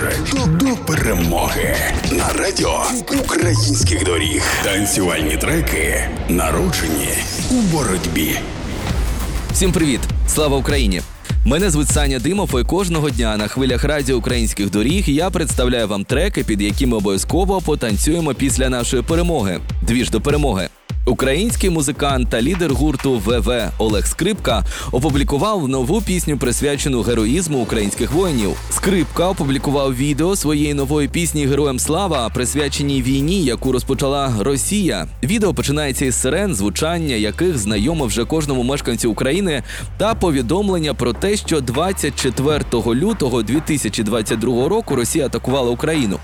До, 0.00 0.46
до 0.46 0.76
перемоги 0.76 1.76
на 2.12 2.32
радіо 2.32 2.82
українських 3.24 4.04
доріг. 4.04 4.42
Танцювальні 4.64 5.36
треки 5.36 6.08
народжені 6.28 7.08
у 7.50 7.54
боротьбі. 7.54 8.38
Всім 9.52 9.72
привіт! 9.72 10.00
Слава 10.28 10.56
Україні! 10.56 11.02
Мене 11.44 11.70
звуть 11.70 11.88
Саня 11.88 12.18
Димов, 12.18 12.60
і 12.60 12.64
кожного 12.64 13.10
дня 13.10 13.36
на 13.36 13.48
хвилях 13.48 13.84
радіо 13.84 14.16
українських 14.16 14.70
доріг 14.70 15.10
я 15.10 15.30
представляю 15.30 15.88
вам 15.88 16.04
треки, 16.04 16.44
під 16.44 16.62
які 16.62 16.86
ми 16.86 16.96
обов'язково 16.96 17.60
потанцюємо 17.60 18.34
після 18.34 18.68
нашої 18.68 19.02
перемоги. 19.02 19.60
Дві 19.82 20.04
ж 20.04 20.10
до 20.10 20.20
перемоги. 20.20 20.69
Український 21.04 21.70
музикант 21.70 22.30
та 22.30 22.42
лідер 22.42 22.72
гурту 22.72 23.22
ВВ 23.24 23.52
Олег 23.78 24.06
Скрипка 24.06 24.64
опублікував 24.92 25.68
нову 25.68 26.00
пісню, 26.02 26.38
присвячену 26.38 27.02
героїзму 27.02 27.58
українських 27.58 28.12
воїнів. 28.12 28.56
Скрипка 28.70 29.28
опублікував 29.28 29.96
відео 29.96 30.36
своєї 30.36 30.74
нової 30.74 31.08
пісні 31.08 31.46
Героям 31.46 31.78
слава, 31.78 32.28
присвяченій 32.28 33.02
війні, 33.02 33.44
яку 33.44 33.72
розпочала 33.72 34.34
Росія. 34.40 35.06
Відео 35.22 35.54
починається 35.54 36.04
із 36.04 36.14
сирен, 36.14 36.54
звучання 36.54 37.14
яких 37.14 37.58
знайомо 37.58 38.06
вже 38.06 38.24
кожному 38.24 38.62
мешканцю 38.62 39.10
України, 39.10 39.62
та 39.98 40.14
повідомлення 40.14 40.94
про 40.94 41.12
те, 41.12 41.36
що 41.36 41.60
24 41.60 42.64
лютого 42.86 43.42
2022 43.42 44.68
року 44.68 44.96
Росія 44.96 45.26
атакувала 45.26 45.70
Україну. 45.70 46.18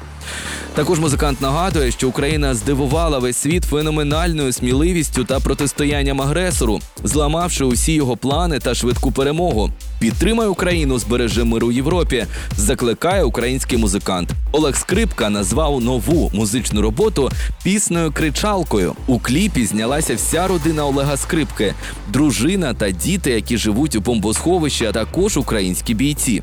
Також 0.75 0.99
музикант 0.99 1.41
нагадує, 1.41 1.91
що 1.91 2.09
Україна 2.09 2.55
здивувала 2.55 3.19
весь 3.19 3.37
світ 3.37 3.65
феноменальною 3.65 4.53
сміливістю 4.53 5.25
та 5.25 5.41
протистоянням 5.41 6.23
агресору, 6.23 6.81
зламавши 7.05 7.65
усі 7.65 7.93
його 7.93 8.17
плани 8.17 8.59
та 8.59 8.75
швидку 8.75 9.13
перемогу. 9.13 9.71
Підтримай 9.99 10.49
Україну, 10.49 10.99
збережи 10.99 11.43
у 11.43 11.73
Європі. 11.73 12.27
Закликає 12.57 13.25
український 13.25 13.79
музикант. 13.79 14.31
Олег 14.53 14.77
Скрипка 14.77 15.31
назвав 15.31 15.81
нову 15.81 16.31
музичну 16.35 16.83
роботу 16.83 17.31
піснею 17.65 18.13
Кричалкою. 18.13 18.95
У 19.07 19.19
кліпі 19.19 19.67
знялася 19.67 20.15
вся 20.15 20.47
родина 20.47 20.87
Олега 20.87 21.17
Скрипки, 21.17 21.75
дружина 22.09 22.75
та 22.75 22.91
діти, 22.91 23.31
які 23.31 23.57
живуть 23.57 23.97
у 23.97 24.01
бомбосховищі, 24.01 24.87
а 24.87 24.93
також 24.93 25.37
українські 25.37 25.95
бійці. 25.95 26.43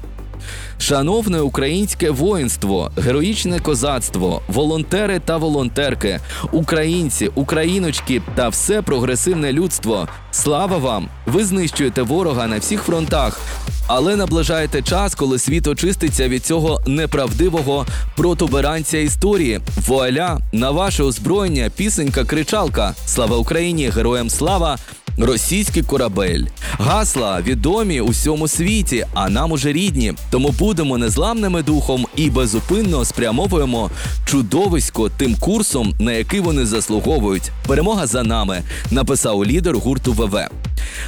Шановне 0.78 1.42
українське 1.42 2.10
воїнство, 2.10 2.92
героїчне 2.98 3.60
козацтво, 3.60 4.42
волонтери 4.48 5.22
та 5.26 5.38
волонтерки, 5.38 6.20
українці, 6.52 7.30
україночки 7.36 8.22
та 8.36 8.50
все 8.50 8.82
прогресивне 8.82 9.54
людство. 9.54 10.08
Слава 10.32 10.78
вам! 10.78 11.08
Ви 11.26 11.46
знищуєте 11.46 12.02
ворога 12.02 12.48
на 12.48 12.58
всіх 12.58 12.82
фронтах, 12.82 13.40
але 13.88 14.16
наближаєте 14.16 14.82
час, 14.82 15.16
коли 15.16 15.40
світ 15.40 15.68
очиститься 15.68 16.28
від 16.28 16.46
цього 16.46 16.82
неправдивого 16.88 17.86
протуберанця 18.16 18.98
історії. 18.98 19.60
Вуаля 19.88 20.40
на 20.52 20.72
ваше 20.72 21.04
озброєння 21.04 21.72
пісенька 21.76 22.24
кричалка. 22.26 22.94
Слава 23.06 23.38
Україні! 23.38 23.90
Героям 23.90 24.30
слава! 24.30 24.78
Російський 25.18 25.84
корабель, 25.84 26.44
гасла 26.72 27.42
відомі 27.42 28.02
у 28.02 28.08
всьому 28.08 28.48
світі, 28.48 29.06
а 29.14 29.30
нам 29.30 29.52
уже 29.52 29.74
рідні. 29.74 30.14
Тому 30.32 30.50
будемо 30.60 30.98
незламними 30.98 31.64
духом 31.64 32.06
і 32.16 32.30
безупинно 32.30 33.06
спрямовуємо 33.06 33.92
чудовисько 34.26 35.10
тим 35.10 35.36
курсом, 35.36 35.94
на 36.00 36.12
який 36.12 36.40
вони 36.40 36.66
заслуговують. 36.66 37.52
Перемога 37.68 38.08
за 38.08 38.24
нами, 38.24 38.62
написав 38.92 39.46
лідер 39.46 39.78
гурту 39.78 40.14
ВВ. 40.14 40.40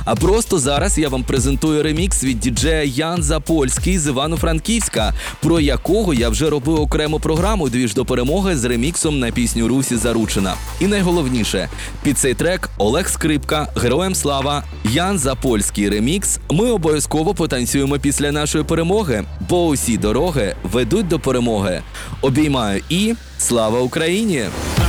А 0.05 0.15
просто 0.15 0.59
зараз 0.59 0.97
я 0.97 1.09
вам 1.09 1.23
презентую 1.23 1.83
ремікс 1.83 2.23
від 2.23 2.39
діджея 2.39 2.83
Ян 2.83 3.23
Запольський 3.23 3.99
з 3.99 4.07
Івано-Франківська, 4.07 5.13
про 5.41 5.59
якого 5.59 6.13
я 6.13 6.29
вже 6.29 6.49
робив 6.49 6.79
окрему 6.79 7.19
програму 7.19 7.69
дві 7.69 7.87
ж 7.87 7.93
до 7.93 8.05
перемоги 8.05 8.57
з 8.57 8.63
реміксом 8.63 9.19
на 9.19 9.31
пісню 9.31 9.67
Русі 9.67 9.97
Заручена. 9.97 10.53
І 10.79 10.87
найголовніше, 10.87 11.69
під 12.03 12.17
цей 12.17 12.33
трек 12.33 12.69
Олег 12.77 13.09
Скрипка, 13.09 13.67
Героям 13.75 14.15
Слава, 14.15 14.63
Ян 14.91 15.19
Запольський 15.19 15.89
ремікс. 15.89 16.39
Ми 16.51 16.71
обов'язково 16.71 17.33
потанцюємо 17.33 17.99
після 17.99 18.31
нашої 18.31 18.63
перемоги, 18.63 19.23
бо 19.49 19.65
усі 19.65 19.97
дороги 19.97 20.55
ведуть 20.63 21.07
до 21.07 21.19
перемоги. 21.19 21.81
Обіймаю 22.21 22.81
і 22.89 23.13
слава 23.37 23.79
Україні! 23.79 24.43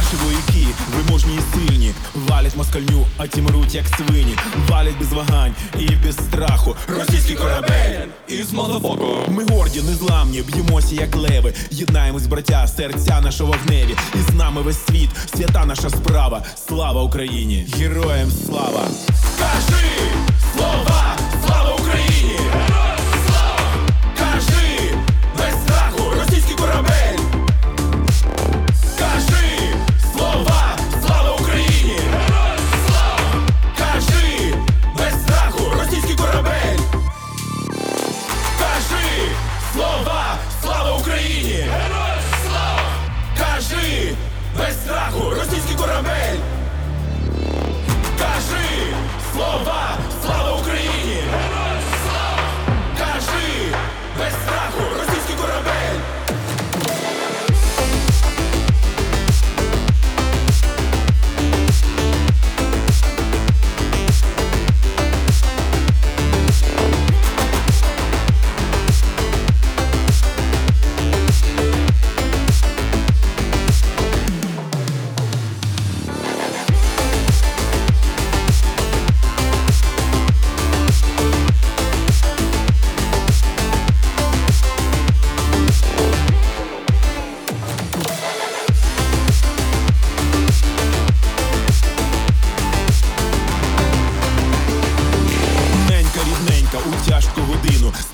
Наші 0.06 0.24
вояки, 0.24 0.66
виможні 0.96 1.34
і 1.34 1.40
сильні, 1.54 1.92
валять 2.14 2.56
москальню, 2.56 3.06
а 3.16 3.26
ті 3.26 3.42
мруть 3.42 3.74
як 3.74 3.84
свині, 3.86 4.36
валять 4.68 4.98
без 4.98 5.12
вагань 5.12 5.54
і 5.78 5.88
без 6.06 6.16
страху. 6.16 6.76
Російський 6.88 7.36
корабель 7.36 8.06
із 8.28 8.52
мазафоку. 8.52 9.06
Ми 9.28 9.44
горді, 9.44 9.82
незламні, 9.82 10.42
б'ємося 10.42 10.94
як 10.94 11.16
леви. 11.16 11.54
Єднаємось, 11.70 12.26
браття, 12.26 12.66
серця 12.66 13.20
наше 13.20 13.44
вогневі. 13.44 13.96
І 14.14 14.32
з 14.32 14.34
нами 14.34 14.62
весь 14.62 14.86
світ, 14.86 15.10
свята 15.36 15.66
наша 15.66 15.90
справа. 15.90 16.42
Слава 16.68 17.02
Україні! 17.02 17.66
Героям 17.78 18.30
слава! 18.46 18.82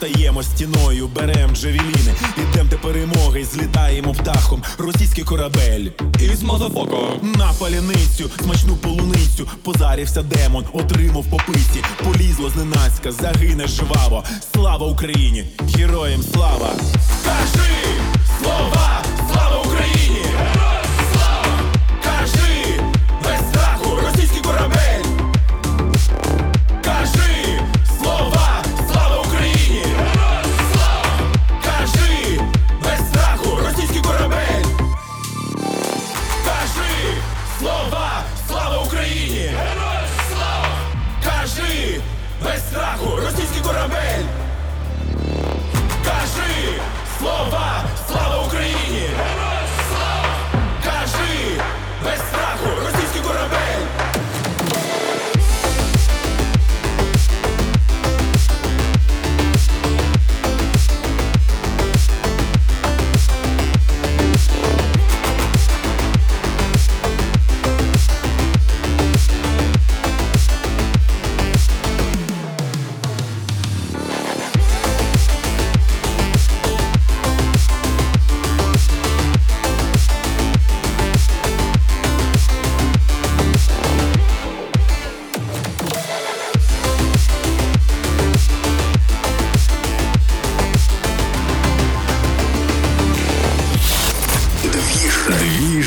Стаємо 0.02 0.42
стіною, 0.42 1.08
берем 1.08 1.56
джевеліни, 1.56 2.14
ідем 2.36 2.68
до 2.68 2.78
перемоги, 2.78 3.44
злітаємо 3.44 4.12
птахом. 4.14 4.62
Російський 4.78 5.24
корабель 5.24 5.86
із 6.20 6.42
мазафока 6.42 6.96
на 7.22 7.52
паляницю, 7.58 8.30
смачну 8.42 8.76
полуницю. 8.76 9.48
Позарівся 9.62 10.22
демон, 10.22 10.64
отримав 10.72 11.24
по. 11.30 11.36
Полізло 12.04 12.50
зненацька, 12.50 13.12
загине 13.12 13.66
жваво. 13.66 14.24
Слава 14.52 14.86
Україні! 14.86 15.44
Героям 15.76 16.22
слава! 16.22 16.74
без 42.44 42.60
страху 42.70 43.16
російський 43.16 43.62
корабель. 43.62 44.24
Кажи 46.04 46.80
слова. 47.18 47.71